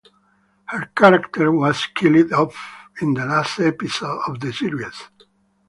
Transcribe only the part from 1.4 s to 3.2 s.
was killed off in